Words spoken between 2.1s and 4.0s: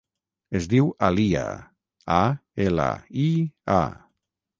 a, ela, i, a.